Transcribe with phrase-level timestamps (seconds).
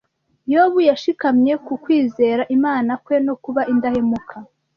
[0.53, 4.35] Yobu yashikamye ku kwizera Imana kwe no kuba indahemuka,